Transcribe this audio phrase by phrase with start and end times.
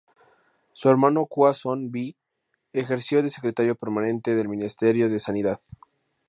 [0.73, 2.15] Su hermano Kwa Soon Bee
[2.73, 5.59] ejerció de Secretario Permanente del Ministerio de Sanidad.